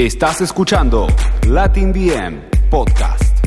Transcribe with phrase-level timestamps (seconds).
[0.00, 1.08] Estás escuchando
[1.46, 3.44] Latin BM Podcast.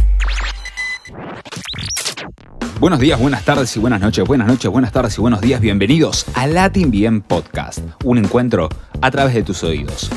[2.79, 5.59] Buenos días, buenas tardes y buenas noches, buenas noches, buenas tardes y buenos días.
[5.59, 8.69] Bienvenidos a Latin BM Podcast, un encuentro
[9.01, 10.11] a través de tus oídos.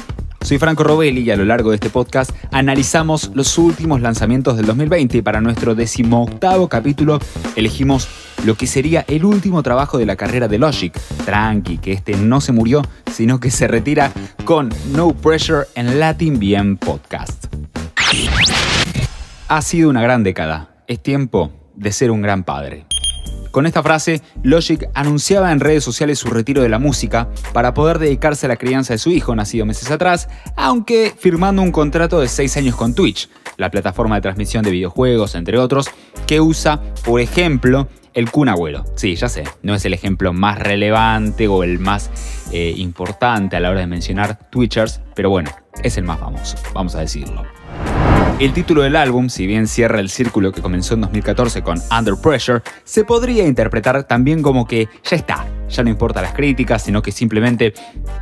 [0.46, 4.66] Soy Franco Robelli y a lo largo de este podcast analizamos los últimos lanzamientos del
[4.66, 7.18] 2020 y para nuestro decimoctavo capítulo
[7.56, 8.06] elegimos
[8.44, 10.96] lo que sería el último trabajo de la carrera de Logic.
[11.24, 14.12] Tranqui, que este no se murió, sino que se retira
[14.44, 17.46] con No Pressure en Latin BM Podcast.
[19.48, 20.76] Ha sido una gran década.
[20.86, 22.86] Es tiempo de ser un gran padre.
[23.56, 27.98] Con esta frase, Logic anunciaba en redes sociales su retiro de la música para poder
[27.98, 32.28] dedicarse a la crianza de su hijo, nacido meses atrás, aunque firmando un contrato de
[32.28, 35.88] 6 años con Twitch, la plataforma de transmisión de videojuegos, entre otros,
[36.26, 38.50] que usa, por ejemplo, el Kun.
[38.94, 42.10] Sí, ya sé, no es el ejemplo más relevante o el más
[42.52, 45.50] eh, importante a la hora de mencionar Twitchers, pero bueno,
[45.82, 47.42] es el más famoso, vamos a decirlo.
[48.38, 52.16] El título del álbum, si bien cierra el círculo que comenzó en 2014 con Under
[52.22, 57.00] Pressure, se podría interpretar también como que ya está, ya no importa las críticas, sino
[57.00, 57.72] que simplemente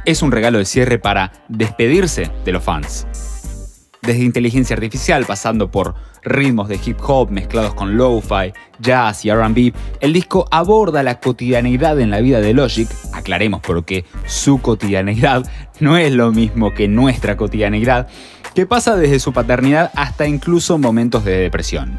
[0.04, 3.08] es un regalo de cierre para despedirse de los fans.
[4.02, 9.72] Desde inteligencia artificial, pasando por ritmos de hip hop mezclados con lo-fi, jazz y RB,
[10.00, 15.96] el disco aborda la cotidianeidad en la vida de Logic, aclaremos porque su cotidianeidad no
[15.96, 18.06] es lo mismo que nuestra cotidianeidad,
[18.54, 21.98] que pasa desde su paternidad hasta incluso momentos de depresión.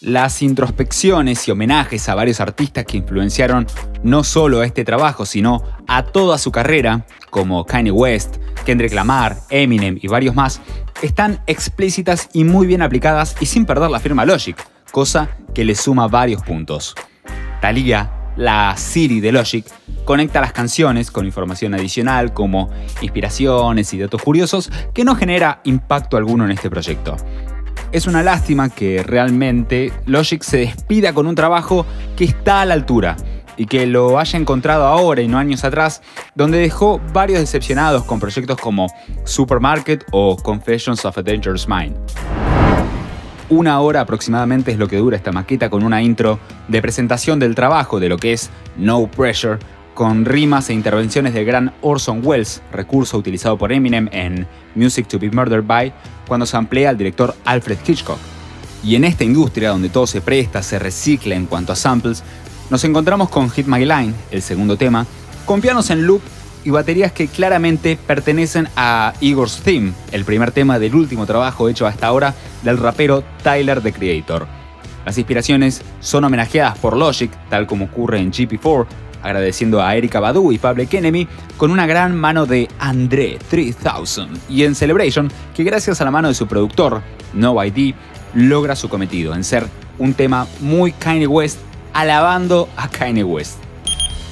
[0.00, 3.66] Las introspecciones y homenajes a varios artistas que influenciaron
[4.04, 9.38] no solo a este trabajo, sino a toda su carrera, como Kanye West, Kendrick Lamar,
[9.50, 10.60] Eminem y varios más,
[11.02, 14.56] están explícitas y muy bien aplicadas y sin perder la firma Logic,
[14.92, 16.94] cosa que le suma varios puntos.
[17.60, 19.66] Thalia, la Siri de Logic,
[20.04, 22.70] conecta las canciones con información adicional como
[23.02, 27.16] inspiraciones y datos curiosos que no genera impacto alguno en este proyecto.
[27.92, 31.84] Es una lástima que realmente Logic se despida con un trabajo
[32.16, 33.16] que está a la altura
[33.56, 36.00] y que lo haya encontrado ahora y no años atrás,
[36.34, 38.86] donde dejó varios decepcionados con proyectos como
[39.24, 41.96] Supermarket o Confessions of a Dangerous Mind.
[43.50, 46.38] Una hora aproximadamente es lo que dura esta maqueta con una intro
[46.68, 49.58] de presentación del trabajo de lo que es No Pressure,
[49.94, 55.18] con rimas e intervenciones del gran Orson Welles, recurso utilizado por Eminem en Music to
[55.18, 55.94] be Murdered by,
[56.26, 58.18] cuando se amplía al director Alfred Hitchcock.
[58.84, 62.22] Y en esta industria donde todo se presta, se recicla en cuanto a samples,
[62.68, 65.06] nos encontramos con Hit My Line, el segundo tema,
[65.46, 66.20] con pianos en loop
[66.64, 71.86] y baterías que claramente pertenecen a Igor's Theme, el primer tema del último trabajo hecho
[71.86, 74.46] hasta ahora del rapero Tyler the Creator.
[75.04, 78.86] Las inspiraciones son homenajeadas por Logic, tal como ocurre en GP4,
[79.22, 81.26] agradeciendo a Erika Badu y Pablo Enemy
[81.56, 86.28] con una gran mano de André 3000 y en Celebration que gracias a la mano
[86.28, 87.02] de su productor,
[87.32, 87.94] No ID,
[88.34, 89.66] logra su cometido en ser
[89.98, 91.58] un tema muy Kanye West
[91.92, 93.58] alabando a Kanye West.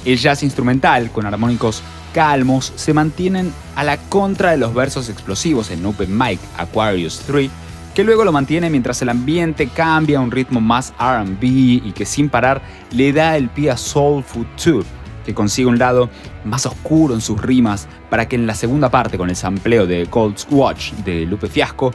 [0.05, 1.81] El jazz instrumental con armónicos
[2.17, 7.47] calmos se mantienen a la contra de los versos explosivos en Open Mic Aquarius 3
[7.93, 12.07] que luego lo mantiene mientras el ambiente cambia a un ritmo más RB y que
[12.07, 14.83] sin parar le da el pie a Soul Food 2,
[15.27, 16.09] que consigue un lado
[16.43, 20.07] más oscuro en sus rimas para que en la segunda parte con el sampleo de
[20.07, 21.93] Cold Watch de Lupe Fiasco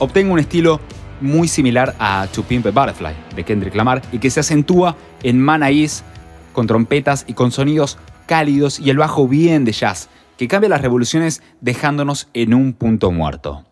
[0.00, 0.80] obtenga un estilo
[1.20, 5.40] muy similar a To Pimp a Butterfly de Kendrick Lamar y que se acentúa en
[5.40, 5.62] Man
[6.52, 7.98] con trompetas y con sonidos
[8.30, 10.08] cálidos y el bajo bien de jazz
[10.38, 13.64] que cambia las revoluciones dejándonos en un punto muerto.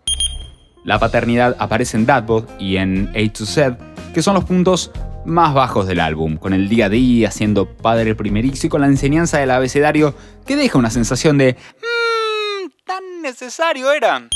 [0.85, 3.79] La paternidad aparece en Dadbot y en A to Z,
[4.13, 4.91] que son los puntos
[5.25, 8.89] más bajos del álbum, con el día a día siendo padre primerizo y con la
[8.89, 14.29] enseñanza del abecedario que deja una sensación de mmm, tan necesario era.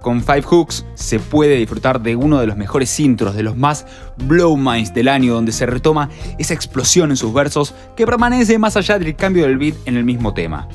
[0.00, 3.86] Con Five Hooks se puede disfrutar de uno de los mejores intros, de los más
[4.16, 8.76] blow minds del año, donde se retoma esa explosión en sus versos que permanece más
[8.76, 10.68] allá del cambio del beat en el mismo tema.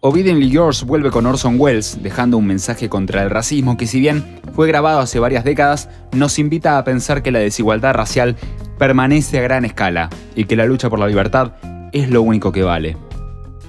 [0.00, 4.40] Obediently Yours vuelve con Orson Welles, dejando un mensaje contra el racismo que si bien
[4.54, 8.36] fue grabado hace varias décadas, nos invita a pensar que la desigualdad racial
[8.78, 11.52] permanece a gran escala y que la lucha por la libertad
[11.92, 12.96] es lo único que vale.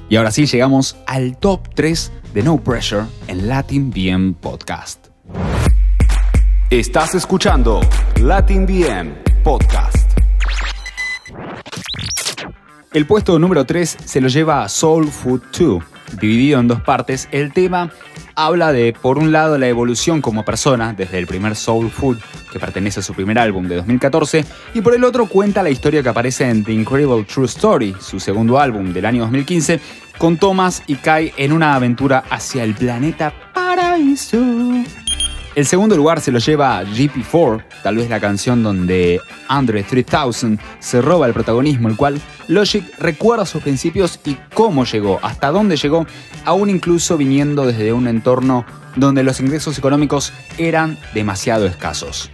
[0.10, 5.08] Y ahora sí llegamos al top 3 de No Pressure en Latin BM Podcast.
[6.70, 7.82] Estás escuchando
[8.22, 10.12] Latin BM Podcast.
[12.94, 15.84] El puesto número 3 se lo lleva Soul Food 2.
[16.20, 17.92] Dividido en dos partes, el tema
[18.36, 22.20] habla de, por un lado, la evolución como persona, desde el primer Soul Food,
[22.54, 24.46] que pertenece a su primer álbum de 2014,
[24.76, 28.20] y por el otro cuenta la historia que aparece en The Incredible True Story, su
[28.20, 29.80] segundo álbum del año 2015,
[30.20, 34.38] con Thomas y Kai en una aventura hacia el planeta Paraíso.
[35.56, 41.02] El segundo lugar se lo lleva GP4, tal vez la canción donde Andre 3000 se
[41.02, 46.08] roba el protagonismo, el cual Logic recuerda sus principios y cómo llegó, hasta dónde llegó,
[46.44, 48.66] aún incluso viniendo desde un entorno
[48.96, 52.32] donde los ingresos económicos eran demasiado escasos.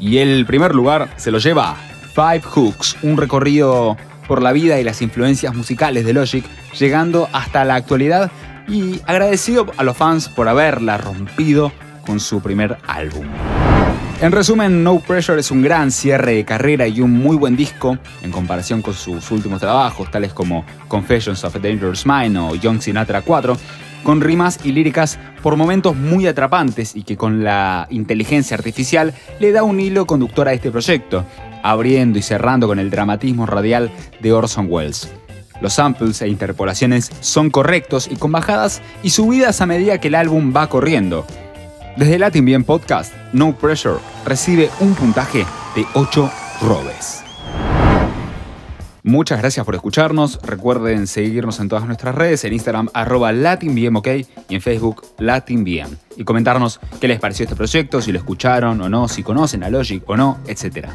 [0.00, 1.76] Y el primer lugar se lo lleva
[2.14, 3.96] Five Hooks, un recorrido
[4.26, 6.44] por la vida y las influencias musicales de Logic,
[6.78, 8.30] llegando hasta la actualidad
[8.68, 11.72] y agradecido a los fans por haberla rompido
[12.04, 13.26] con su primer álbum.
[14.20, 17.98] En resumen, No Pressure es un gran cierre de carrera y un muy buen disco
[18.22, 22.80] en comparación con sus últimos trabajos, tales como Confessions of a Dangerous Mind o Young
[22.80, 23.56] Sinatra 4,
[24.02, 29.52] con rimas y líricas por momentos muy atrapantes y que con la inteligencia artificial le
[29.52, 31.24] da un hilo conductor a este proyecto,
[31.62, 33.90] abriendo y cerrando con el dramatismo radial
[34.20, 35.10] de Orson Welles.
[35.60, 40.14] Los samples e interpolaciones son correctos y con bajadas y subidas a medida que el
[40.14, 41.26] álbum va corriendo,
[41.98, 46.30] desde Latin Bien Podcast, No Pressure recibe un puntaje de 8
[46.62, 47.27] robes.
[49.08, 50.38] Muchas gracias por escucharnos.
[50.42, 54.02] Recuerden seguirnos en todas nuestras redes, en Instagram arroba LatinBM,
[54.50, 55.96] y en Facebook LatinBM.
[56.18, 59.70] Y comentarnos qué les pareció este proyecto, si lo escucharon o no, si conocen a
[59.70, 60.88] Logic o no, etc.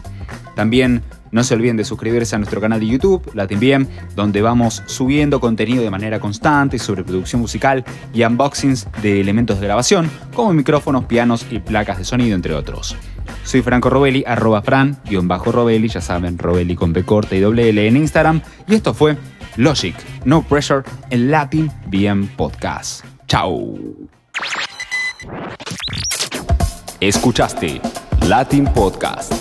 [0.55, 1.01] También
[1.31, 5.81] no se olviden de suscribirse a nuestro canal de YouTube, LatinBM, donde vamos subiendo contenido
[5.81, 7.83] de manera constante sobre producción musical
[8.13, 12.95] y unboxings de elementos de grabación, como micrófonos, pianos y placas de sonido, entre otros.
[13.43, 17.69] Soy Franco Robelli, arroba fran, bajo Robelli, ya saben, Robelli con B corta y doble
[17.69, 18.41] L en Instagram.
[18.67, 19.17] Y esto fue
[19.57, 19.95] Logic,
[20.25, 23.05] No Pressure, en Latin BM Podcast.
[23.27, 23.75] Chao.
[26.99, 27.81] Escuchaste
[28.21, 29.33] Latin Podcast